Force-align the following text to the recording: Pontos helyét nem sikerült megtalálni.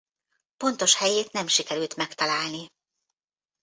Pontos 0.57 0.95
helyét 0.95 1.31
nem 1.31 1.47
sikerült 1.47 1.95
megtalálni. 1.95 2.67